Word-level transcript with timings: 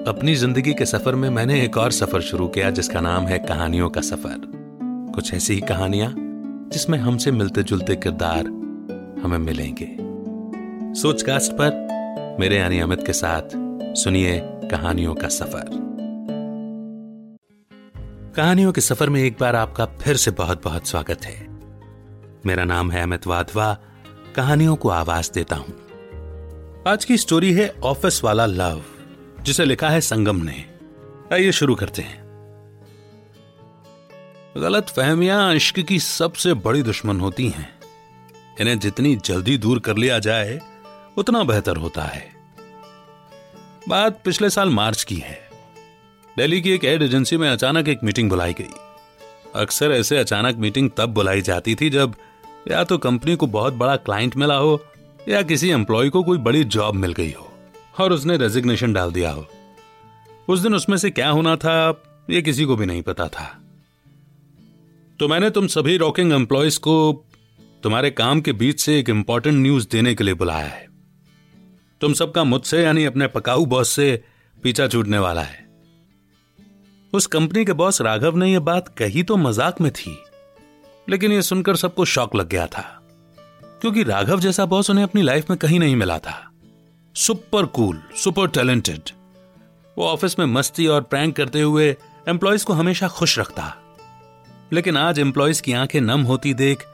अपनी 0.00 0.34
ज़िंदगी 0.34 0.72
के 0.74 0.84
सफ़र 0.86 1.14
में 1.14 1.28
मैंने 1.30 1.60
एक 1.62 1.76
और 1.76 1.92
सफ़र 1.92 2.20
शुरू 2.20 2.48
किया, 2.48 2.70
जिसका 2.70 3.00
नाम 3.00 3.24
है 3.24 3.38
कहानियों 3.38 3.88
का 3.90 4.00
सफ़र। 4.00 4.40
कुछ 5.14 5.32
ऐसी 5.34 5.54
ही 5.54 5.60
कहानियाँ, 5.60 6.14
जिसमें 6.72 6.98
हमसे 6.98 7.30
मिलते 7.30 7.62
जुलते 7.62 7.96
किरदार 7.96 8.46
हमें 9.22 9.38
मिलेंगे। 9.38 9.88
सोचकास्ट 11.00 11.52
पर 11.52 12.36
मेरे 12.40 12.56
यानी 12.56 12.78
अमित 12.80 13.06
के 13.06 13.12
साथ 13.12 13.42
सुनिए 13.96 14.40
कहानियों 14.70 15.14
का 15.14 15.28
सफ़र। 15.28 15.68
कहानियों 18.36 18.72
के 18.72 18.80
सफ़र 18.80 19.08
में 19.08 19.20
एक 19.22 19.36
बार 19.40 19.56
आपका 19.56 19.84
फिर 19.84 20.16
से 20.16 20.30
बहुत 20.30 20.64
बहुत 20.64 20.86
स्वागत 20.86 21.24
है। 21.24 21.48
मेरा 22.46 22.64
नाम 22.64 22.90
है 22.90 23.02
अमित 23.02 23.26
वाधवा, 23.26 23.76
कहानियों 24.36 24.76
को 24.76 24.88
आवाज़ 24.88 25.30
देता 25.34 25.56
हूँ। 25.56 25.76
आज 26.88 27.04
की 27.04 27.16
स्टोरी 27.16 27.52
है 27.52 27.74
ऑफ़िस 27.84 28.24
वाला 28.24 28.46
लव। 28.46 28.82
जिसे 29.42 29.64
लिखा 29.64 29.88
है 29.88 30.00
संगम 30.00 30.36
ने। 30.36 30.64
आइए 31.32 31.52
शुरू 31.52 31.74
करते 31.74 32.02
हैं। 32.02 32.30
गलत 34.56 34.88
फहमियाँ 34.88 35.54
इश्क 35.54 35.80
की 35.80 35.98
सबसे 35.98 36.54
बड़ी 36.54 36.82
दुश्मन 36.82 37.20
होती 37.20 37.48
हैं। 37.48 37.80
इन्हें 38.60 38.78
जितनी 38.78 39.16
जल्दी 39.16 39.58
दूर 39.58 39.78
कर 39.78 39.96
लिया 39.96 40.18
जाए, 40.18 40.60
उतना 41.16 41.42
बेहतर 41.42 41.76
होता 41.76 42.02
है। 42.02 42.32
बात 43.88 44.20
पिछले 44.24 44.50
साल 44.50 44.68
मार्च 44.68 45.04
की 45.04 45.16
है। 45.16 45.50
दिल्ली 46.36 46.62
की 46.62 46.70
एक 46.70 46.84
एड 46.84 47.02
एजेंसी 47.02 47.36
में 47.36 47.50
अचानक 47.50 47.88
एक 47.88 48.00
मीटिंग 48.04 48.28
बुलाई 48.28 48.52
गई। 48.52 48.72
अक्सर 49.54 49.90
ऐसे 49.90 50.18
अचानक 50.18 50.56
मीटिंग 50.56 50.90
तब 50.96 51.06
बुलाई 51.06 51.40
जाती 51.40 51.74
थी 51.74 51.90
जब 51.90 52.14
या 52.70 52.84
तो 52.84 52.98
कंपनी 52.98 53.36
को 53.36 53.46
बहुत 53.46 53.72
बड़ा 53.72 53.96
क्लाइंट 53.96 54.36
मिला 54.36 54.54
हो, 54.54 54.84
या 55.28 55.42
किसी 55.42 55.70
एम्प्लॉय 55.70 56.08
को 56.08 56.22
कोई 56.22 56.38
बड़ी 56.38 56.64
जॉब 56.64 56.94
मिल 56.94 57.12
गई 57.12 57.32
हो। 57.32 57.49
और 58.00 58.12
उसने 58.12 58.36
रेजिग्नेशन 58.36 58.92
डाल 58.92 59.12
दिया 59.12 59.30
हो। 59.30 59.46
उस 60.48 60.60
दिन 60.60 60.74
उसमें 60.74 60.96
से 60.96 61.10
क्या 61.10 61.28
होना 61.30 61.56
था, 61.56 62.02
ये 62.30 62.42
किसी 62.42 62.64
को 62.64 62.76
भी 62.76 62.86
नहीं 62.86 63.02
पता 63.02 63.28
था। 63.28 63.46
तो 65.20 65.28
मैंने 65.28 65.50
तुम 65.50 65.66
सभी 65.66 65.96
रॉकिंग 65.96 66.32
एम्प्लॉयज़ 66.32 66.78
को 66.80 67.24
तुम्हारे 67.82 68.10
काम 68.10 68.40
के 68.40 68.52
बीच 68.52 68.80
से 68.80 68.98
एक 68.98 69.08
इंपॉर्टेंट 69.10 69.56
न्यूज़ 69.56 69.88
देने 69.88 70.14
के 70.14 70.24
लिए 70.24 70.34
बुलाया 70.34 70.66
है। 70.66 70.88
तुम 72.00 72.12
सबका 72.12 72.44
मुझसे, 72.44 72.82
यानी 72.82 73.04
अपने 73.04 73.26
पकाऊ 73.26 73.64
बॉस 73.66 73.90
से 73.90 74.22
पीछा 74.62 74.86
छूटने 74.88 75.18
वाला 75.18 75.42
है। 75.42 75.68
उस 77.12 77.26
कंपनी 77.26 77.64
के 77.64 77.72
बॉस 77.72 78.00
राघव 78.00 78.36
ने 78.36 78.52
यह 78.52 78.60
बात 78.60 78.88
कही 78.98 79.22
तो 79.22 79.36
मज़ाक 79.36 79.80
में 79.80 79.90
थी, 79.92 80.16
लेकिन 81.08 81.32
यह 81.32 81.40
सुनकर 81.40 81.76
सबको 81.76 82.04
शौक 82.04 82.34
लग 82.36 82.48
गया 82.48 82.66
था, 82.66 82.82
क्योंकि 83.80 84.02
राघव 84.02 84.40
जैसा 84.40 84.64
बॉस 84.66 84.90
उन्हें 84.90 85.04
अपनी 85.04 85.22
लाइफ 85.22 85.50
में 85.50 85.58
कहीं 85.58 85.78
नहीं 85.80 85.96
मिला 85.96 86.18
था। 86.18 86.49
Super 87.14 87.66
cool 87.66 88.02
super 88.14 88.48
talented. 88.48 89.00
वो 89.98 90.06
ऑफ़िस 90.06 90.38
में 90.38 90.46
मस्ती 90.46 90.86
और 90.86 91.02
प्रैंक 91.02 91.36
करते 91.36 91.60
हुए 91.60 91.96
एम्प्लॉयज़ 92.28 92.64
को 92.64 92.72
हमेशा 92.72 93.08
खुश 93.08 93.38
रखता। 93.38 93.76
लेकिन 94.72 94.96
आज 94.96 95.18
एम्प्लॉयज़ 95.18 95.62
की 95.62 95.72
आँखें 95.72 96.00
नम 96.00 96.20
होती 96.20 96.54
देख, 96.54 96.84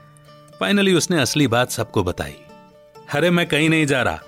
फाइनली 0.60 0.94
उसने 0.94 1.20
असली 1.20 1.46
बात 1.46 1.70
सबको 1.70 2.02
बताई। 2.02 2.34
अरे, 3.14 3.30
मैं 3.30 3.46
कहीं 3.46 3.68
नहीं 3.70 3.86
जा 3.86 4.02
रहा। 4.02 4.20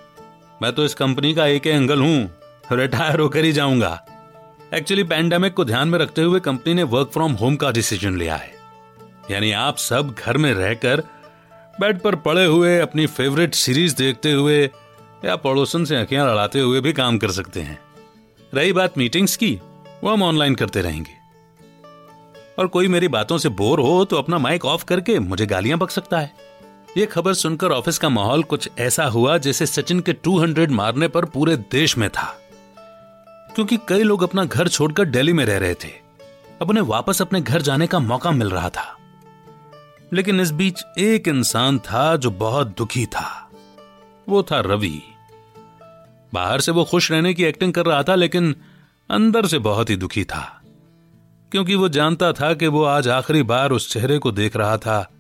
मैं 0.63 0.73
तो 0.73 0.85
इस 0.85 0.95
कंपनी 0.95 1.35
का 1.35 1.47
एक 1.47 1.67
एंगल 1.67 2.01
हूँ, 2.01 2.35
रिटायर 2.73 3.21
होकर 3.21 3.45
ही 3.45 3.53
जाऊँगा। 3.53 4.07
एक्चुअली 4.75 5.03
पैंडेमिक 5.03 5.55
को 5.55 5.65
ध्यान 5.65 5.89
में 5.89 5.99
रखते 5.99 6.23
हुए 6.23 6.41
कंपनी 6.41 6.75
ने 6.75 6.83
वर्क 6.83 7.11
फ्रॉम 7.13 7.33
होम 7.33 7.57
का 7.57 7.71
डिसीज़न 7.71 8.19
लिया 8.19 8.37
है। 8.37 8.53
यानी 9.31 9.53
आप 9.53 9.77
सब 9.77 10.15
घर 10.19 10.37
में 10.37 10.55
रहकर 10.55 11.01
बेड 11.81 12.01
पर 12.01 12.15
पड़े 12.15 12.45
हुए 12.45 12.79
अपनी 12.79 13.07
फेवरेट 13.07 13.55
सीरीज़ 13.55 13.97
देखते 13.97 14.33
हुए 14.33 14.71
या 15.25 15.37
पड़ोसन 15.37 15.85
से 15.85 15.97
अखियाँ 15.97 16.33
लड़ाते 16.33 16.61
हुए 16.61 16.81
भी 16.81 16.93
काम 16.93 17.19
कर 17.19 17.31
सकते 17.31 17.61
हैं। 17.61 17.79
रही 18.55 18.73
बात 18.73 18.99
मीटिंग्स 18.99 19.37
की, 19.37 19.61
वो 20.05 20.11
हम 20.11 20.23
ऑनलाइन 20.23 20.55
करते 20.55 20.81
रहेंगे। 20.81 21.19
और 22.59 22.67
कोई 22.67 22.89
मेरी 22.89 23.09
बातों 23.09 23.39
से 23.39 23.49
बोर 23.49 23.81
हो 23.81 24.05
तो 24.05 24.17
अपना 24.17 24.39
माइक 24.39 24.65
ऑफ़ 24.65 24.85
करके 24.85 25.19
मुझे 25.19 25.47
गालियाँ 25.47 25.79
बक 25.79 25.91
सकता 25.91 26.19
है। 26.19 26.35
ये 26.97 27.07
खबर 27.07 27.35
सुनकर 27.35 27.71
ऑफ़िस 27.71 27.99
का 27.99 28.09
माहौल 28.09 28.43
कुछ 28.43 28.71
ऐसा 28.79 29.05
हुआ 29.05 29.39
जैसे 29.39 29.67
सचिन 29.67 30.01
के 30.01 30.13
200 30.13 30.71
मारने 30.71 31.09
पर 31.09 31.25
पूरे 31.25 31.57
देश 31.57 31.99
में 31.99 32.11
था। 32.11 32.41
क्योंकि 33.55 33.77
कई 33.89 34.03
लोग 34.03 34.23
अपना 34.23 34.45
घर 34.45 34.69
छोड़कर 34.69 35.05
दिल्ली 35.05 35.33
में 35.33 35.45
रह 35.45 35.59
रहे 35.59 35.75
थे। 35.75 35.89
अब 36.63 36.71
उन्हें 36.71 36.85
वापस 36.85 37.23
अपने 37.23 37.41
घर 37.41 37.63
जाने 37.63 37.87
का 37.87 37.99
मौका 37.99 38.31
मिल 38.31 38.51
रहा 38.51 38.71
था। 38.71 38.97
लेकिन 40.13 40.41
इस 40.41 40.51
बीच 40.51 40.85
एक 40.99 41.29
इंसान 41.29 41.79
था 41.79 42.17
जो 42.17 42.31
बहुत 42.31 42.67
दुखी 42.67 43.07
था। 43.07 43.48
वो 44.29 44.43
था 44.43 44.61
रवि। 44.61 45.03
बाहर 46.35 46.61
से 46.61 46.73
वो 46.73 46.85
खुश 46.85 47.13
रहने 47.13 47.35
की 47.35 47.45
एक्टिंग 47.45 47.73
कर 47.73 47.87
रहा 47.87 48.03
था, 48.03 48.15
लेकिन 48.15 48.57
अंदर 49.11 49.47
से 49.47 49.59
बहुत 49.59 49.91
ही 49.91 49.97
दुखी 49.97 50.25
था। 50.25 50.63
क्योंकि 51.53 51.75
वो 51.75 51.89
जानता 51.89 52.33
था 52.33 52.55
कि 52.55 52.67
वो 52.67 52.85
आज 52.85 53.09
आखिरी 53.09 53.43
बार 53.43 53.71
उस 53.71 53.93
चेहरे 53.93 54.19
को 54.19 54.33
देख 54.33 54.57
रहा 54.57 54.77
था, 54.77 55.11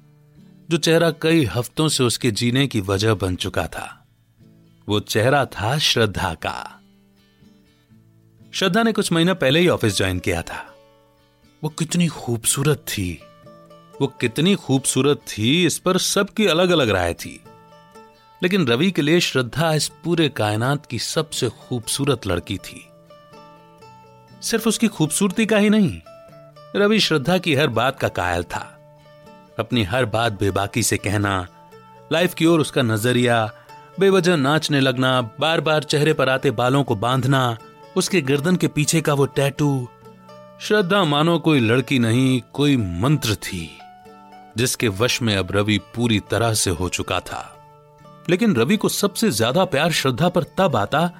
जो 0.70 0.76
चेहरा 0.76 1.10
कई 1.10 1.44
हफ्तों 1.44 1.88
से 1.88 2.04
उसके 2.04 2.30
जीने 2.30 2.66
की 2.66 2.80
वजह 2.80 3.14
बन 3.14 3.36
चुका 3.36 3.66
था। 3.66 4.06
वो 4.88 5.00
चेहरा 5.00 5.44
था 5.44 5.78
श्रद्धा 5.78 6.34
का। 6.34 6.80
श्रद्धा 8.52 8.82
ने 8.82 8.92
कुछ 8.92 9.12
महीना 9.12 9.34
पहले 9.34 9.60
ही 9.60 9.68
ऑफ़िस 9.68 9.96
ज्वाइन 9.96 10.18
किया 10.18 10.42
था। 10.42 10.74
वो 11.64 11.68
कितनी 11.70 12.06
खूबसूरत 12.06 12.78
थी। 12.78 13.22
वो 14.00 14.06
कितनी 14.06 14.54
खूबसूरत 14.54 15.16
थी, 15.16 15.66
इस 15.66 15.78
पर 15.78 15.98
सबकी 15.98 16.46
अलग 16.46 16.70
अलग 16.70 16.88
राय 16.88 17.14
थी। 17.14 17.40
लेकिन 18.42 18.66
रवि 18.66 18.90
के 18.90 19.02
लिए 19.02 19.20
श्रद्धा 19.20 19.72
इस 19.74 19.88
पूरे 20.04 20.28
कायनात 20.28 20.86
की 20.86 20.98
सबसे 20.98 21.48
खूबसूरत 21.48 22.26
लड़की 22.26 22.56
थी। 22.56 22.84
सिर्फ़ 24.42 24.68
उसकी 24.68 24.88
खूबसूरती 24.88 25.46
का 25.46 25.56
ही 25.56 25.70
नहीं, 25.70 26.00
रवि 26.76 27.00
श्रद्धा 27.00 27.38
की 27.38 27.54
हर 27.54 27.68
बात 27.68 27.98
का 28.00 28.08
कायल 28.08 28.42
था। 28.42 28.74
अपनी 29.58 29.82
हर 29.82 30.04
बात 30.04 30.32
बेबाकी 30.32 30.82
से 30.82 30.96
कहना, 30.96 31.46
लाइफ 32.12 32.34
की 32.34 32.46
ओर 32.46 32.60
उसका 32.60 32.82
नज़रिया, 32.82 33.52
बेवजह 34.00 34.36
नाचने 34.36 34.80
लगना 34.80 35.20
बार 35.40 35.60
बार 35.60 35.82
चेहरे 35.82 36.12
पर 36.12 36.28
आते 36.28 36.50
बालों 36.50 36.84
को 36.84 36.96
बांधना, 36.96 37.58
उसके 37.96 38.20
गर्दन 38.20 38.56
के 38.56 38.68
पीछे 38.68 39.00
का 39.00 39.14
वो 39.14 39.26
टैटू 39.26 39.88
श्रद्धा 40.60 41.04
मानो 41.04 41.38
कोई 41.38 41.60
लड़की 41.60 41.98
नहीं, 41.98 42.40
कोई 42.52 42.76
मंत्र 42.76 43.34
थी, 43.34 43.78
जिसके 44.56 44.88
वश 44.88 45.22
में 45.22 45.36
अब 45.36 45.48
रवि 45.52 45.78
पूरी 45.78 46.20
तरह 46.20 46.54
से 46.54 46.70
हो 46.70 46.88
चुका 46.88 47.20
था। 47.20 47.57
लेकिन 48.30 48.56
रवि 48.56 48.76
को 48.76 48.88
सबसे 48.88 49.30
ज़्यादा 49.30 49.64
प्यार 49.64 49.92
श्रद्धा 49.92 50.28
पर 50.28 50.42
तब 50.42 50.76
आता 50.76 51.10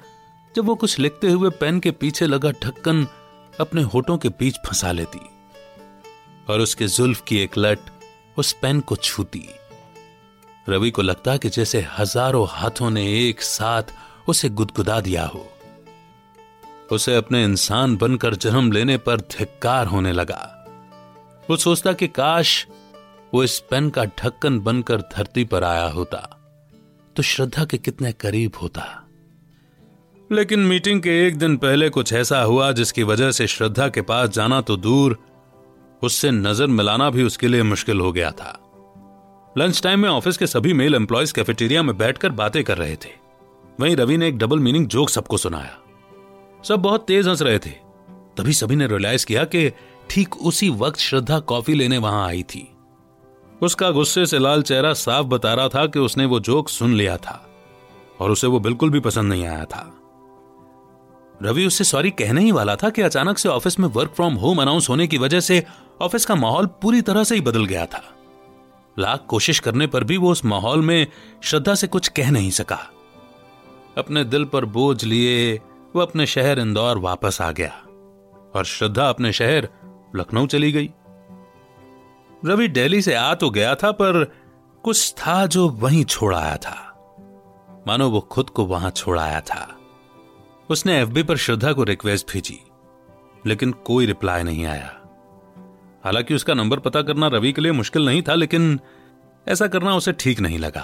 जब 0.55 0.65
वो 0.65 0.75
कुछ 0.75 0.99
लिखते 0.99 1.29
हुए 1.29 1.49
पेन 1.49 1.79
के 1.79 1.91
पीछे 1.91 2.25
लगा 2.25 2.51
ढक्कन 2.51 3.07
अपने 3.59 3.81
होठों 3.81 4.17
के 4.17 4.29
बीच 4.29 4.57
फंसा 4.67 4.91
लेती 4.91 5.19
और 6.49 6.59
उसके 6.59 6.87
जुल्फ 6.87 7.23
की 7.27 7.37
एक 7.37 7.57
लट 7.57 7.79
उस 8.37 8.53
पेन 8.53 8.79
को 8.79 8.95
छूती। 8.95 9.49
रवि 10.69 10.91
को 10.91 11.01
लगता 11.01 11.37
कि 11.37 11.49
जैसे 11.49 11.87
हज़ारों 11.97 12.47
हाथों 12.49 12.89
ने 12.89 13.29
एक 13.29 13.41
साथ 13.41 13.83
उसे 14.27 14.49
गुदगुदा 14.49 15.01
दिया 15.01 15.25
हो। 15.25 15.45
उसे 16.91 17.15
अपने 17.15 17.43
इंसान 17.43 17.95
बनकर 17.97 18.35
जन्म 18.35 18.71
लेने 18.71 18.97
पर 18.97 19.21
धिक्कार 19.21 19.87
होने 19.87 20.11
लगा। 20.11 20.65
वो 21.49 21.57
सोचता 21.57 21.93
कि 21.93 22.07
काश 22.07 22.67
वो 23.33 23.43
इस 23.43 23.59
पेन 23.59 23.89
का 23.89 24.05
ढक्कन 24.05 24.59
बनकर 24.59 25.01
धरती 25.01 25.43
पर 25.43 25.63
आया 25.63 25.87
होता। 25.87 26.38
तो 27.19 27.23
श्रद्धा 27.23 27.65
के 27.65 27.77
कितने 27.77 28.11
करीब 28.11 28.51
होता। 28.61 29.07
लेकिन 30.31 30.59
मीटिंग 30.59 31.01
के 31.01 31.27
एक 31.27 31.37
दिन 31.37 31.57
पहले 31.57 31.89
कुछ 31.89 32.13
ऐसा 32.13 32.41
हुआ 32.41 32.71
जिसकी 32.71 33.03
वजह 33.03 33.31
से 33.31 33.47
श्रद्धा 33.47 33.89
के 33.89 34.01
पास 34.01 34.29
जाना 34.29 34.61
तो 34.61 34.77
दूर, 34.77 35.17
उससे 36.03 36.31
नज़र 36.31 36.67
मिलाना 36.67 37.09
भी 37.09 37.23
उसके 37.23 37.47
लिए 37.47 37.63
मुश्किल 37.63 37.99
हो 37.99 38.11
गया 38.11 38.31
था। 38.31 38.71
लंच 39.57 39.81
टाइम 39.83 39.99
में 39.99 40.09
ऑफ़िस 40.09 40.37
के 40.37 40.47
सभी 40.47 40.73
मेल 40.73 40.95
एम्प्लॉयज़ 40.95 41.33
कैफेटेरिया 41.33 41.83
में 41.83 41.97
बैठकर 41.97 42.29
बातें 42.29 42.63
कर 42.63 42.77
रहे 42.77 42.95
थे। 42.95 43.11
वहीं 43.79 43.95
रवि 43.95 44.17
ने 44.17 44.27
एक 44.27 44.37
डबल 44.37 44.59
मीनिंग 44.59 44.87
जोक 44.87 45.09
सबको 45.09 45.37
सुनाया। 45.37 45.77
सब 46.63 46.75
बहुत 46.75 47.07
तेज 47.07 47.27
हंस 47.27 47.41
रहे 47.41 47.59
थे। 47.59 47.75
तभी 48.37 48.53
सभी 48.53 48.75
ने 48.75 48.87
रियलाइज़ 48.87 49.25
किया 49.25 49.43
कि 49.43 49.71
ठीक 50.09 50.37
उसी 50.37 50.69
वक्त 50.69 50.99
श्रद्धा 50.99 51.39
कॉफ़ी 51.39 51.73
लेने 51.73 51.97
वहाँ 51.97 52.27
आई 52.27 52.43
थी। 52.43 52.75
उसका 53.61 53.89
गुस्से 53.91 54.25
से 54.25 54.39
लाल 54.39 54.61
चेहरा 54.61 54.93
साफ़ 54.93 55.25
बता 55.25 55.53
रहा 55.53 55.67
था 55.67 55.85
कि 55.85 55.99
उसने 55.99 56.25
वो 56.25 56.39
जोक 56.39 56.69
सुन 56.69 56.93
लिया 56.93 57.17
था, 57.17 57.45
और 58.19 58.31
उसे 58.31 58.47
वो 58.47 58.59
बिल्कुल 58.59 58.89
भी 58.89 58.99
पसंद 58.99 59.33
नहीं 59.33 59.45
आया 59.45 59.65
था। 59.65 59.85
रवि 61.43 61.65
उससे 61.65 61.83
सॉरी 61.83 62.09
कहने 62.11 62.41
ही 62.41 62.51
वाला 62.51 62.75
था 62.75 62.89
कि 62.89 63.01
अचानक 63.01 63.37
से 63.37 63.49
ऑफ़िस 63.49 63.79
में 63.79 63.87
वर्क 63.87 64.11
फ्रॉम 64.11 64.33
होम 64.33 64.61
अनाउंस 64.61 64.89
होने 64.89 65.07
की 65.07 65.17
वजह 65.17 65.39
से 65.39 65.63
ऑफ़िस 66.01 66.25
का 66.25 66.35
माहौल 66.35 66.65
पूरी 66.81 67.01
तरह 67.01 67.23
से 67.23 67.35
ही 67.35 67.41
बदल 67.41 67.65
गया 67.65 67.85
था। 67.85 68.03
लाख 68.99 69.25
कोशिश 69.27 69.59
करने 69.59 69.87
पर 69.87 70.03
भी 70.03 70.17
वो 70.17 70.31
उस 70.31 70.43
माहौल 70.45 70.81
में 70.81 71.07
श्रद्धा 71.43 71.75
से 71.75 71.87
कुछ 71.87 72.07
कह 72.07 72.31
नहीं 72.31 72.49
सका। 72.51 72.79
अपने 73.97 74.23
दिल 74.23 74.45
पर 74.45 74.65
बोझ 74.65 75.03
लिए 75.03 75.53
वो 75.95 76.01
अपने 76.01 76.25
शहर 76.25 76.59
इंदौर 76.59 76.97
वापस 76.97 77.41
आ 77.41 77.51
गया, 77.51 77.71
और 78.55 78.65
श्रद्धा 78.65 79.09
अपने 79.09 79.33
शहर 79.33 79.67
लखनऊ 80.15 80.47
चली 80.47 80.71
गई। 80.71 80.89
रवि 82.45 82.67
दिल्ली 82.67 83.01
से 83.01 83.13
आ 83.13 83.33
तो 83.33 83.49
गया 83.49 83.75
था, 83.75 83.91
पर 83.91 84.23
कुछ 84.83 85.13
था 85.13 85.45
जो 85.45 85.67
वहीं 85.69 86.03
छोड़ 86.05 86.35
आया 86.35 86.55
था। 86.57 86.85
मानो 87.87 88.09
वो 88.09 88.19
खुद 88.21 88.49
को 88.49 88.65
वहाँ 88.65 88.91
छोड़ 88.91 89.19
आया 89.19 89.41
था। 89.41 89.75
उसने 90.69 90.99
एफबी 91.01 91.23
पर 91.23 91.37
श्रद्धा 91.37 91.73
को 91.73 91.83
रिक्वेस्ट 91.83 92.31
भेजी, 92.31 92.59
लेकिन 93.45 93.71
कोई 93.71 94.05
रिप्लाई 94.05 94.43
नहीं 94.43 94.65
आया। 94.65 94.95
हालाँकि 96.03 96.35
उसका 96.35 96.53
नंबर 96.53 96.79
पता 96.79 97.01
करना 97.01 97.27
रवि 97.27 97.51
के 97.53 97.61
लिए 97.61 97.71
मुश्किल 97.71 98.05
नहीं 98.05 98.21
था, 98.21 98.33
लेकिन 98.33 98.79
ऐसा 99.47 99.67
करना 99.67 99.95
उसे 99.95 100.11
ठीक 100.11 100.39
नहीं 100.39 100.59
लगा। 100.59 100.81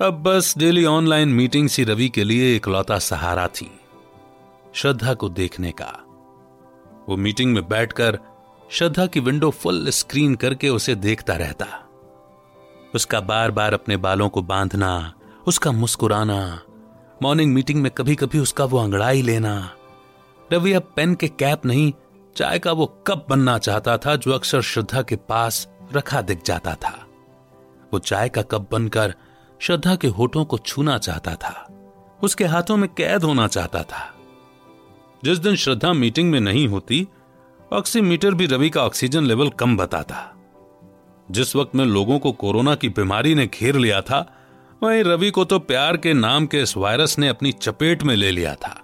अब 0.00 0.22
बस 0.22 0.54
डेली 0.58 0.84
ऑनलाइन 0.84 1.28
मीटिंग 1.28 1.68
सी 1.68 1.84
रवि 1.84 2.08
के 2.08 2.24
लिए 2.24 2.56
इकलौता 2.56 2.98
सहारा 2.98 3.46
थी, 3.48 3.70
श्रद्धा 4.74 5.14
को 5.14 5.28
देखने 5.28 5.72
का। 5.72 5.92
वो 7.08 7.16
मीटिंग 7.16 7.52
में 7.54 7.68
बैठकर 7.68 8.18
श्रद्धा 8.72 9.06
की 9.06 9.20
विंडो 9.20 9.50
फुल 9.50 9.88
स्क्रीन 9.88 10.34
करके 10.34 10.68
उसे 10.68 10.94
देखता 10.94 11.34
रहता। 11.34 11.66
उसका 12.94 13.20
बार 13.20 13.50
बार 13.50 13.74
अपने 13.74 13.96
बालों 13.96 14.28
को 14.28 14.42
बांधना, 14.42 15.12
उसका 15.46 15.72
मुस्कुराना 15.72 16.62
मॉर्निंग 17.22 17.54
मीटिंग 17.54 17.82
में 17.82 17.90
कभी 17.90 18.14
कभी 18.14 18.38
उसका 18.38 18.64
वो 18.64 18.78
अंगड़ाई 18.78 19.22
लेना। 19.22 19.70
रवि 20.52 20.72
अब 20.72 20.92
पेन 20.96 21.14
के 21.14 21.28
कैप 21.28 21.66
नहीं, 21.66 21.92
चाय 22.36 22.58
का 22.58 22.72
वो 22.72 22.86
कप 23.06 23.26
बनना 23.28 23.58
चाहता 23.58 23.98
था 23.98 24.16
जो 24.16 24.32
अक्सर 24.32 24.60
श्रद्धा 24.60 25.02
के 25.02 25.16
पास 25.16 25.68
रखा 25.92 26.22
दिख 26.22 26.42
जाता 26.44 26.74
था। 26.74 27.06
वो 27.92 27.98
चाय 27.98 28.28
का 28.28 28.42
कप 28.42 28.68
बनकर 28.72 29.14
श्रद्धा 29.58 29.96
के 29.96 30.08
होठों 30.08 30.44
को 30.44 30.58
छूना 30.58 30.98
चाहता 30.98 31.34
था। 31.34 31.68
उसके 32.22 32.44
हाथों 32.44 32.76
में 32.76 32.88
कैद 32.94 33.24
होना 33.24 33.46
चाहता 33.46 33.82
था। 33.82 34.14
जिस 35.24 35.38
दिन 35.38 35.56
श्रद्धा 35.56 35.92
मीटिंग 35.92 36.30
में 36.30 36.40
नहीं 36.40 36.68
होती 36.68 37.08
ऑक्सीमीटर 37.72 38.34
भी 38.34 38.46
रवि 38.46 38.70
का 38.70 38.82
ऑक्सीजन 38.82 39.24
लेवल 39.24 39.48
कम 39.48 39.76
बताता। 39.76 40.34
जिस 41.30 41.56
वक्त 41.56 41.74
में 41.74 41.84
लोगों 41.84 42.18
को 42.18 42.32
कोरोना 42.32 42.74
की 42.74 42.88
बीमारी 42.88 43.34
ने 43.34 43.46
घेर 43.46 43.76
लिया 43.76 44.00
था, 44.00 44.36
वहीं 44.82 45.04
रवि 45.04 45.30
को 45.30 45.44
तो 45.44 45.58
प्यार 45.58 45.96
के 45.96 46.12
नाम 46.12 46.46
के 46.46 46.62
इस 46.62 46.76
वायरस 46.76 47.18
ने 47.18 47.28
अपनी 47.28 47.52
चपेट 47.52 48.02
में 48.02 48.16
ले 48.16 48.30
लिया 48.30 48.54
था। 48.54 48.80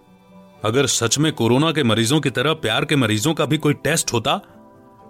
अगर 0.64 0.86
सच 0.86 1.18
में 1.18 1.32
कोरोना 1.32 1.72
के 1.72 1.82
मरीजों 1.82 2.20
की 2.20 2.30
तरह 2.30 2.54
प्यार 2.54 2.84
के 2.84 2.96
मरीजों 2.96 3.34
का 3.34 3.44
भी 3.44 3.58
कोई 3.58 3.74
टेस्ट 3.74 4.12
होता 4.12 4.36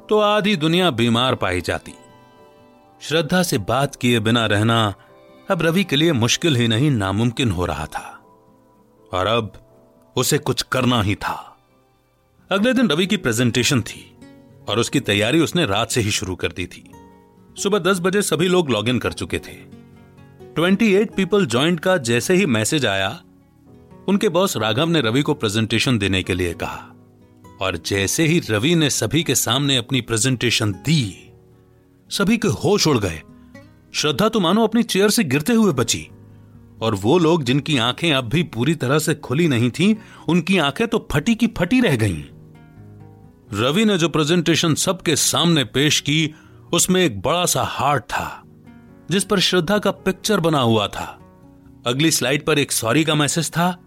तो 0.08 0.20
आधी 0.20 0.56
दुनिया 0.56 0.90
बीमार 0.90 1.34
पाई 1.34 1.60
जाती। 1.60 1.92
श्रद्धा 3.00 3.42
से 3.42 3.58
बात 3.58 3.96
किए 3.96 4.20
बिना 4.20 4.46
रहना 4.46 4.94
अब 5.50 5.62
रवि 5.62 5.84
के 5.84 5.96
लिए 5.96 6.12
मुश्किल 6.12 6.56
ही 6.56 6.68
नहीं 6.68 6.90
नामुमकिन 6.90 7.50
हो 7.50 7.66
रहा 7.66 7.86
था। 7.86 8.20
और 9.12 9.26
अब 9.26 9.52
उसे 10.16 10.38
कुछ 10.38 10.62
करना 10.62 11.02
ही 11.02 11.14
था। 11.14 11.47
अगले 12.50 12.72
दिन 12.72 12.88
रवि 12.88 13.06
की 13.06 13.16
प्रेजेंटेशन 13.16 13.80
थी 13.80 14.00
और 14.68 14.78
उसकी 14.78 15.00
तैयारी 15.00 15.40
उसने 15.40 15.64
रात 15.66 15.90
से 15.90 16.00
ही 16.00 16.10
शुरू 16.10 16.36
कर 16.36 16.52
दी 16.52 16.66
थी। 16.66 16.82
सुबह 17.56 17.78
दस 17.78 18.00
बजे 18.00 18.22
सभी 18.22 18.48
लोग 18.48 18.70
लॉग 18.70 18.88
इन 18.88 18.98
कर 18.98 19.12
चुके 19.12 19.38
थे। 19.38 19.52
ट्वेंटी 20.54 20.92
एट 20.94 21.10
पीपल 21.10 21.46
ज्वाइंट 21.46 21.80
का 21.80 21.96
जैसे 21.96 22.34
ही 22.34 22.46
मैसेज 22.46 22.86
आया 22.86 23.08
उनके 24.08 24.28
बॉस 24.28 24.56
राघव 24.56 24.88
ने 24.88 25.00
रवि 25.00 25.22
को 25.22 25.34
प्रेजेंटेशन 25.34 25.98
देने 25.98 26.22
के 26.22 26.34
लिए 26.34 26.54
कहा 26.54 26.94
और 27.60 27.76
जैसे 27.86 28.26
ही 28.26 28.40
रवि 28.50 28.74
ने 28.74 28.90
सभी 28.90 29.22
के 29.22 29.34
सामने 29.34 29.76
अपनी 29.76 30.00
प्रेजेंटेशन 30.00 30.72
दी 30.72 31.32
सभी 32.10 32.38
के 32.38 32.48
होश 32.48 32.86
उड़ 32.86 32.98
गए। 32.98 33.20
श्रद्धा 33.94 34.28
तो 34.28 34.40
मानो 34.40 34.64
अपनी 34.64 34.82
चेयर 34.82 35.10
से 35.10 35.24
गिरते 35.24 35.52
हुए 35.52 35.72
बची 35.72 36.06
और 36.82 36.94
वो 36.94 37.18
लोग 37.18 37.42
जिनकी 37.42 37.78
आँखें 37.78 38.12
अब 38.12 38.28
भी 38.28 38.42
पूरी 38.42 38.74
तरह 38.74 38.98
से 38.98 39.14
खुली 39.14 39.48
नहीं 39.48 39.70
थीं, 39.70 39.94
उनकी 40.28 40.58
आँखें 40.58 40.86
तो 40.88 41.08
फटी 41.12 41.34
की 41.34 41.46
फटी 41.58 41.80
रह 41.80 41.96
गईं। 41.96 42.22
रवि 43.54 43.84
ने 43.84 43.98
जो 43.98 44.08
प्रेजेंटेशन 44.08 44.74
सबके 44.74 45.16
सामने 45.16 45.64
पेश 45.64 46.00
की, 46.00 46.34
उसमें 46.72 47.04
एक 47.04 47.20
बड़ा 47.20 47.46
सा 47.46 47.62
हार्ट 47.62 48.02
था, 48.02 48.42
जिस 49.10 49.24
पर 49.24 49.40
श्रद्धा 49.40 49.78
का 49.78 49.90
पिक्चर 49.90 50.40
बना 50.40 50.60
हुआ 50.60 50.88
था। 50.88 51.18
अगली 51.86 52.10
स्लाइड 52.10 52.46
पर 52.46 52.58
एक 52.58 52.72
सॉरी 52.72 53.04
का 53.04 53.14
मैसेज 53.14 53.50
था। 53.50 53.78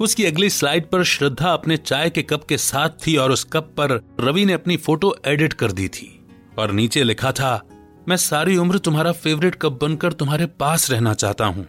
उसकी 0.00 0.24
अगली 0.24 0.50
स्लाइड 0.50 0.90
पर 0.90 1.04
श्रद्धा 1.04 1.52
अपने 1.52 1.76
चाय 1.76 2.10
के 2.10 2.22
कप 2.22 2.44
के 2.44 2.58
साथ 2.58 2.88
थी 2.88 3.16
और 3.16 3.32
उस 3.32 3.44
कप 3.44 3.62
पर 3.62 4.04
रवि 4.20 4.44
ने 4.44 4.52
अपनी 4.52 4.76
फ़ोटो 4.76 5.16
एडिट 5.26 5.52
कर 5.52 5.72
दी 5.72 5.88
थी। 5.88 6.26
और 6.58 6.70
नीचे 6.70 7.04
लिखा 7.04 7.32
था, 7.32 7.62
मैं 8.08 8.16
सारी 8.16 8.56
उम्र 8.56 8.78
तुम्हारा 8.78 9.12
फेवरेट 9.12 9.54
कप 9.54 9.72
बनकर 9.72 10.12
तुम्हारे 10.12 10.46
पास 10.46 10.90
रहना 10.90 11.14
चाहता 11.14 11.46
हूँ। 11.46 11.68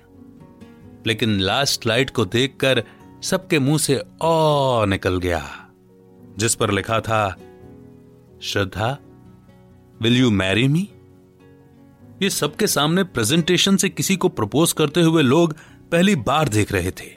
लेकिन 1.07 1.39
लास्ट 1.39 1.83
स्लाइड 1.83 2.09
को 2.09 2.25
देखकर 2.25 2.83
सबके 3.23 3.59
मुँह 3.59 3.77
से 3.77 4.03
ओ 4.21 4.85
निकल 4.85 5.17
गया। 5.17 5.64
जिस 6.37 6.55
पर 6.55 6.71
लिखा 6.71 6.99
था, 6.99 7.37
Shraddha 8.41 8.97
will 10.01 10.17
you 10.17 10.31
marry 10.31 10.67
me 10.67 10.89
ये 12.21 12.29
सबके 12.29 12.67
सामने 12.67 13.03
प्रेजेंटेशन 13.03 13.77
से 13.77 13.89
किसी 13.89 14.15
को 14.15 14.29
प्रपोज 14.29 14.73
करते 14.73 15.01
हुए 15.01 15.23
लोग 15.23 15.55
पहली 15.91 16.15
बार 16.15 16.49
देख 16.49 16.71
रहे 16.71 16.91
थे। 16.91 17.15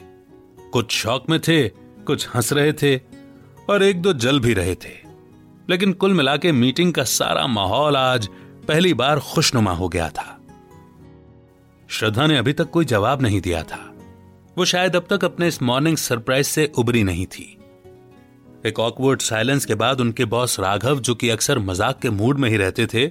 कुछ 0.73 0.93
शौक 0.93 1.31
में 1.31 1.41
थे, 1.41 1.69
कुछ 2.07 2.29
हंस 2.35 2.53
रहे 2.53 2.73
थे 2.73 2.97
और 3.71 3.83
एक 3.83 4.03
दो 4.03 4.13
जल 4.13 4.41
भी 4.41 4.55
रहे 4.55 4.75
थे। 4.75 5.09
लेकिन 5.71 5.93
कुल 5.93 6.15
मिला 6.15 6.37
के 6.37 6.53
मीटिंग 6.53 6.93
का 6.93 7.05
सारा 7.05 7.47
माहौल 7.47 7.97
आज 7.97 8.29
पहली 8.69 8.95
बार 8.95 9.21
खुशनुमा 9.21 9.73
हो 9.73 9.89
गया 9.89 10.09
था। 10.09 10.41
श्रद्धा 11.89 12.27
ने 12.27 12.39
अभी 12.39 12.53
तक 12.53 12.71
कोई 12.71 12.85
जवाब 12.85 13.23
नहीं 13.23 13.41
दिया 13.41 13.63
था। 13.63 13.95
वो 14.59 14.65
शायद 14.65 14.97
अब 14.97 15.07
तक 15.11 15.25
अपने 15.25 15.49
इस 15.49 15.63
मॉर्निंग 15.63 15.97
सरप्राइज़ 15.97 16.47
से 16.47 16.73
उबरी 16.79 17.05
नहीं 17.05 17.27
थी। 17.27 17.58
एक 18.67 18.79
ऑकवर्ड 18.79 19.21
साइलेंस 19.21 19.65
के 19.65 19.75
बाद 19.75 20.01
उनके 20.01 20.25
बॉस 20.25 20.59
राघव, 20.61 21.01
जो 21.01 21.15
कि 21.15 21.29
अक्सर 21.29 21.59
मज़ाक 21.59 21.99
के 22.01 22.11
मूड 22.11 22.39
में 22.39 22.49
ही 22.51 22.57
रहते 22.57 22.87
थे, 22.87 23.07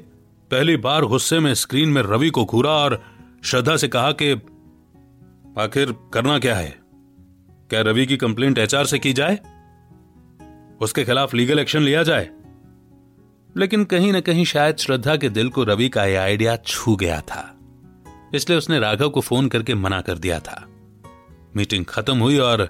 पहली 0.51 0.77
बार 0.77 1.05
गुस्से 1.05 1.39
में 1.39 1.53
स्क्रीन 1.53 1.89
में 1.89 2.01
रवि 2.01 2.29
को 2.29 2.45
घूरा 2.45 2.71
और 2.71 3.01
श्रद्धा 3.43 3.77
से 3.77 3.87
कहा 3.87 4.11
कि, 4.11 4.31
आखिर 5.61 5.95
करना 6.13 6.39
क्या 6.39 6.55
है? 6.55 6.79
क्या 7.69 7.81
रवि 7.81 8.05
की 8.05 8.17
कंप्लेंट 8.17 8.57
एचआर 8.57 8.85
से 8.85 8.99
की 8.99 9.13
जाए? 9.13 9.39
उसके 10.81 11.03
खिलाफ 11.03 11.33
लीगल 11.33 11.59
एक्शन 11.59 11.81
लिया 11.81 12.03
जाए? 12.03 12.29
लेकिन 13.57 13.83
कहीं 13.83 14.11
ना 14.11 14.19
कहीं 14.19 14.45
शायद 14.45 14.77
श्रद्धा 14.77 15.15
के 15.15 15.29
दिल 15.29 15.49
को 15.49 15.63
रवि 15.63 15.89
का 15.89 16.05
यह 16.05 16.21
आइडिया 16.21 16.55
छू 16.57 16.95
गया 16.95 17.21
था, 17.21 17.53
इसलिए 18.35 18.57
उसने 18.57 18.79
राघव 18.79 19.09
को 19.09 19.21
फ़ोन 19.21 19.47
करके 19.47 19.75
मना 19.75 20.01
कर 20.01 20.17
दिया 20.17 20.39
था। 20.39 20.65
मीटिंग 21.55 21.85
खत्म 21.85 22.17
हुई 22.17 22.37
और 22.37 22.69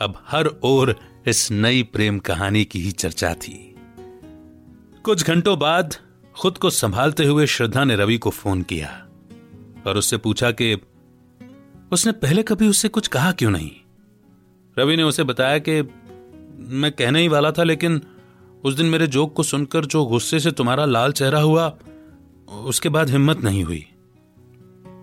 अब 0.00 0.22
हर 0.28 0.50
ओर 0.64 0.96
इस 1.26 1.50
नई 1.50 1.82
प्रेम 1.82 2.18
कहानी 2.18 2.64
की 2.64 2.80
ही 2.80 2.90
चर्चा 2.90 3.34
थी। 3.34 3.74
कुछ 5.04 5.24
घंटों 5.24 5.58
बाद 5.58 5.94
खुद 6.40 6.58
को 6.58 6.70
संभालते 6.70 7.24
हुए 7.24 7.46
श्रद्धा 7.46 7.84
ने 7.84 7.96
रवि 7.96 8.18
को 8.18 8.30
फ़ोन 8.30 8.62
किया 8.62 9.08
और 9.86 9.96
उससे 9.96 10.16
पूछा 10.16 10.50
कि, 10.50 10.78
उसने 11.92 12.12
पहले 12.12 12.42
कभी 12.42 12.68
उससे 12.68 12.88
कुछ 12.88 13.08
कहा 13.08 13.32
क्यों 13.32 13.50
नहीं? 13.50 13.70
रवि 14.78 14.96
ने 14.96 15.02
उसे 15.02 15.24
बताया 15.24 15.58
कि, 15.58 15.82
मैं 16.58 16.92
कहने 16.92 17.20
ही 17.20 17.28
वाला 17.28 17.52
था, 17.52 17.62
लेकिन 17.62 18.00
उस 18.64 18.74
दिन 18.74 18.86
मेरे 18.86 19.06
जोक 19.06 19.36
को 19.36 19.42
सुनकर 19.42 19.84
जो 19.84 20.04
गुस्से 20.04 20.40
से 20.40 20.50
तुम्हारा 20.50 20.84
लाल 20.84 21.12
चेहरा 21.12 21.40
हुआ, 21.40 21.78
उसके 22.64 22.88
बाद 22.88 23.10
हिम्मत 23.10 23.40
नहीं 23.40 23.64
हुई। 23.64 23.86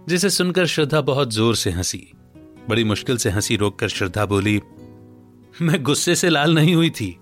जिसे 0.09 0.29
सुनकर 0.29 0.65
श्रद्धा 0.65 1.01
बहुत 1.01 1.31
ज़ोर 1.31 1.55
से 1.55 1.71
हँसी, 1.71 2.11
बड़ी 2.69 2.83
मुश्किल 2.83 3.17
से 3.17 3.29
हँसी 3.29 3.55
रोककर 3.55 3.87
श्रद्धा 3.87 4.25
बोली 4.25 4.61
मैं 5.61 5.83
गुस्से 5.83 6.15
से 6.15 6.29
लाल 6.29 6.55
नहीं 6.55 6.75
हुई 6.75 6.89
थी। 6.89 7.19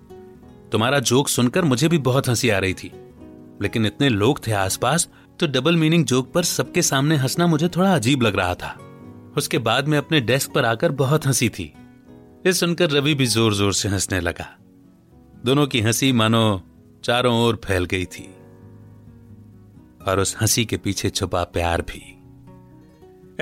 तुम्हारा 0.72 1.00
जोक 1.00 1.28
सुनकर 1.28 1.64
मुझे 1.64 1.88
भी 1.88 1.98
बहुत 1.98 2.28
हँसी 2.28 2.50
आ 2.50 2.58
रही 2.58 2.74
थी। 2.74 2.92
लेकिन 3.62 3.86
इतने 3.86 4.10
लोग 4.10 4.48
थे 4.48 4.52
आसपास 4.52 5.10
तो 5.40 5.48
डबल 5.48 5.76
मीनिंग 5.76 6.06
जोक 6.06 6.32
पर 6.34 6.44
सबके 6.44 6.82
सामने 6.82 7.16
हंसना 7.16 7.48
मुझे 7.48 7.68
थोड़ा 7.68 7.96
अजीब 7.96 8.22
लग 8.22 8.36
रहा 8.36 8.56
था। 8.56 8.78
उसके 9.38 9.58
बाद 9.58 9.88
में 9.88 9.98
अपने 9.98 10.22
डेस्क 10.22 10.52
पर 10.52 10.66
आकर 10.66 10.92
बहुत 10.92 11.26
हँसी 11.26 11.50
थी। 11.50 11.74
ये 12.46 12.54
सुनकर 12.54 12.90
रवि 12.90 13.14
भी 13.14 13.26
ज़ोर 13.26 13.54
ज़ोर 13.54 13.74
से 13.74 13.90
हंसने 13.90 14.20
लगा। 14.20 14.58
दोनों 15.46 15.68
की 15.68 15.82
हँसी 15.82 16.12
मानो 16.12 16.64
चारों 17.04 17.44
ओर 17.44 17.62
फैल 17.66 17.86
गई 17.86 18.06
थी। 18.06 18.36
और 20.08 20.20
उस 20.20 20.38
हँसी 20.42 20.66
के 20.66 20.78
पीछे 20.78 21.10
छुपा 21.10 21.44
प्यार 21.44 21.82
भी। 21.82 22.20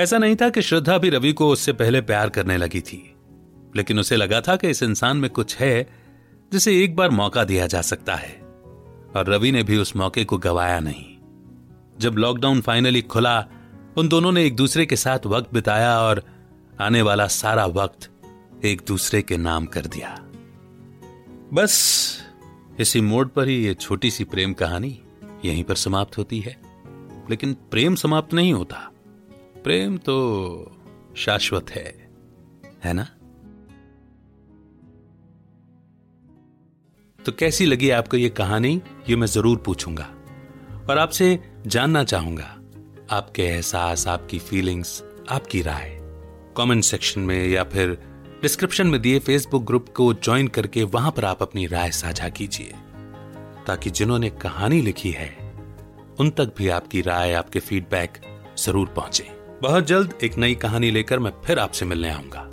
ऐसा 0.02 0.18
नहीं 0.18 0.36
था 0.36 0.50
कि 0.50 0.62
श्रद्धा 0.62 0.98
भी 0.98 1.10
रवि 1.10 1.34
को 1.34 1.50
उससे 1.50 1.74
पहले 1.74 2.02
प्यार 2.02 2.30
करने 2.30 2.58
लगी 2.58 2.82
थी। 2.82 3.16
लेकिन 3.76 4.00
उसे 4.00 4.16
लगा 4.16 4.42
था 4.42 4.56
कि 4.56 4.70
इस 4.70 4.84
इंसान 4.84 5.18
में 5.18 5.30
कुछ 5.30 5.56
है 5.56 5.90
जिसे 6.54 6.84
एक 6.84 6.96
बार 6.96 7.10
मौका 7.10 7.44
दिया 7.44 7.68
जा 7.68 7.82
सकता 7.82 8.16
है। 8.16 8.42
और 9.16 9.26
रवि 9.28 9.52
ने 9.52 9.64
भी 9.64 9.78
उस 9.78 9.96
मौके 9.96 10.26
को 10.26 10.38
गवाया 10.38 10.80
नहीं। 10.80 11.18
जब 12.00 12.14
लॉकडाउन 12.14 12.62
फाइनली 12.62 13.02
खुला, 13.02 13.48
उन 13.98 14.08
दोनों 14.08 14.32
ने 14.32 14.46
एक 14.46 14.56
दूसरे 14.56 14.86
के 14.86 14.96
साथ 14.96 15.26
वक्त 15.26 15.54
बिताया 15.54 16.00
और 16.00 16.24
आने 16.82 17.02
वाला 17.02 17.28
सारा 17.28 17.66
वक्त 17.66 18.12
एक 18.66 18.82
दूसरे 18.88 19.22
के 19.22 19.38
नाम 19.38 19.66
कर 19.66 19.86
दिया। 19.86 20.18
बस, 21.54 22.02
इसी 22.80 23.02
मोड़ 23.02 23.28
पर 23.28 23.48
ही 23.48 23.56
ये 23.56 23.74
छोटी 23.74 24.12
सी 24.12 24.24
प्रेम 24.24 24.54
कहानी 24.54 25.02
यहीं 25.46 25.64
पर 25.64 25.76
समाप्त 25.76 26.18
होती 26.18 26.40
है। 26.40 26.62
लेकिन 27.30 27.54
प्रेम 27.54 27.96
समाप्त 27.96 28.34
नहीं 28.34 28.54
होता। 28.54 28.92
प्रेम 29.64 29.98
तो 29.98 30.82
शाश्वत 31.18 31.70
है। 31.70 32.10
है 32.84 32.94
ना? 32.94 33.08
तो 37.26 37.32
कैसी 37.32 37.66
लगी 37.66 37.90
आपको 37.90 38.18
ये 38.18 38.30
कहानी? 38.30 38.82
ये 39.10 39.16
मैं 39.16 39.28
ज़रूर 39.28 39.58
पूछूँगा। 39.58 40.04
और 40.90 40.98
आपसे 40.98 41.40
जानना 41.68 42.04
चाहूँगा, 42.04 42.58
आपके 43.12 43.44
एहसास, 43.44 44.08
आपकी 44.08 44.40
फीलिंग्स 44.40 45.04
आपकी 45.30 45.62
राय। 45.62 45.98
कमेंट 46.58 46.84
सेक्शन 46.84 47.22
में 47.22 47.48
या 47.48 47.64
फिर 47.64 47.98
डिस्क्रिप्शन 48.42 48.88
में 48.88 49.02
दिए 49.02 49.20
फेसबुक 49.20 49.66
ग्रुप 49.66 49.90
को 49.90 50.14
ज्वाइन 50.14 50.48
करके 50.48 50.84
वहाँ 50.84 51.12
पर 51.12 51.26
आप 51.26 51.42
अपनी 51.42 51.66
राय 51.68 51.92
साझा 51.92 52.30
कीजिए। 52.30 52.74
ताकि 53.68 53.90
जिन्होंने 53.90 54.30
कहानी 54.30 54.82
लिखी 54.82 55.12
है, 55.12 55.30
उन 56.20 56.30
तक 56.30 56.54
भी 56.58 56.68
आपकी 56.70 57.02
राय, 57.02 57.34
आपके 57.34 57.60
फीडबैक 57.60 58.18
ज़रूर 58.58 58.88
पहुँचे। 58.88 59.28
बहुत 59.62 59.84
जल्द 59.84 60.14
एक 60.24 60.38
नई 60.38 60.56
कहानी 60.56 60.92
लेकर 60.92 61.20
मैं 61.20 61.32
फिर 61.46 61.60
आपसे 61.60 61.86
मिलने 61.86 62.10
आऊँगा। 62.10 62.50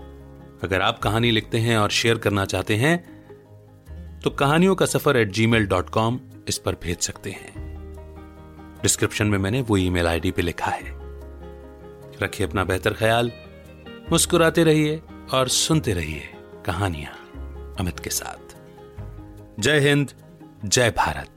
अगर 0.62 0.82
आप 0.82 0.98
कहानी 0.98 1.30
लिखते 1.30 1.58
हैं 1.58 1.78
और 1.78 1.90
शेयर 1.90 2.18
करना 2.18 2.44
चाहते 2.44 2.76
हैं 2.76 3.17
तो 4.24 4.30
कहानियों 4.30 4.74
का 4.74 4.86
सफ़र 4.86 5.16
एट 5.16 5.30
जी 5.30 5.46
इस 6.48 6.58
पर 6.58 6.74
भेज 6.74 6.98
सकते 6.98 7.30
हैं 7.30 7.68
डिस्क्रिप्शन 8.82 9.26
में 9.26 9.38
मैंने 9.38 9.60
वो 9.60 9.76
ईमेल 9.76 10.06
आईडी 10.06 10.30
पे 10.30 10.42
लिखा 10.42 10.70
है 10.70 10.96
रखिए 12.22 12.46
अपना 12.46 12.64
बेहतर 12.64 12.92
ख्याल, 12.92 13.32
मुस्कुराते 14.10 14.64
रहिए 14.64 15.02
और 15.34 15.48
सुनते 15.48 15.92
रहिए 15.92 16.28
कहानियाँ 16.66 17.12
अमित 17.80 17.98
के 17.98 18.10
साथ 18.10 18.56
जय 19.60 19.80
हिंद, 19.80 20.12
जय 20.64 20.90
Bharat 20.90 21.34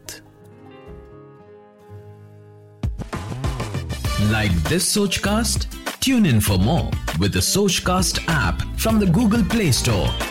Like 4.32 4.54
this 4.70 4.86
Sochcast? 4.96 5.66
Tune 6.00 6.26
in 6.26 6.42
for 6.42 6.58
more 6.58 6.90
with 7.20 7.34
the 7.34 7.40
Sochcast 7.40 8.24
app 8.28 8.62
from 8.78 9.00
the 9.00 9.08
Google 9.08 9.44
Play 9.44 9.72
Store. 9.72 10.31